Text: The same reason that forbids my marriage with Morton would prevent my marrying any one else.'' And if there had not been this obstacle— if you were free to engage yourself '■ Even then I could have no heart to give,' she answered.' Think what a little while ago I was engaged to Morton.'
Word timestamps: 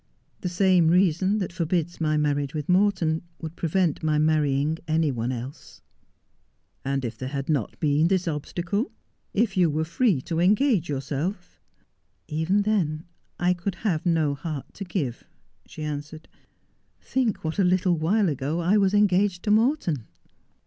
The 0.39 0.49
same 0.49 0.87
reason 0.87 1.37
that 1.37 1.53
forbids 1.53 2.01
my 2.01 2.17
marriage 2.17 2.55
with 2.55 2.67
Morton 2.67 3.21
would 3.39 3.55
prevent 3.55 4.01
my 4.01 4.17
marrying 4.17 4.79
any 4.87 5.11
one 5.11 5.31
else.'' 5.31 5.83
And 6.83 7.05
if 7.05 7.19
there 7.19 7.29
had 7.29 7.49
not 7.49 7.79
been 7.79 8.07
this 8.07 8.27
obstacle— 8.27 8.91
if 9.43 9.55
you 9.55 9.69
were 9.69 9.83
free 9.85 10.19
to 10.21 10.39
engage 10.39 10.89
yourself 10.89 11.61
'■ 12.27 12.33
Even 12.33 12.63
then 12.63 13.03
I 13.37 13.53
could 13.53 13.75
have 13.85 14.03
no 14.03 14.33
heart 14.33 14.73
to 14.73 14.83
give,' 14.83 15.23
she 15.67 15.83
answered.' 15.83 16.27
Think 16.99 17.43
what 17.43 17.59
a 17.59 17.63
little 17.63 17.95
while 17.95 18.27
ago 18.27 18.59
I 18.59 18.77
was 18.77 18.95
engaged 18.95 19.43
to 19.43 19.51
Morton.' 19.51 20.07